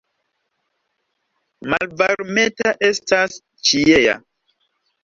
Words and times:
Malvarmeta 1.75 2.75
estas 2.91 3.39
ĉiea. 3.71 4.21